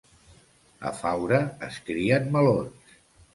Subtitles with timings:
[0.89, 2.99] A Faura es crien melons.